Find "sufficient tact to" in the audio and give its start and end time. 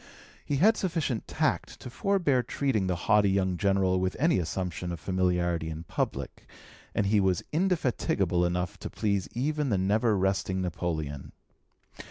0.77-1.87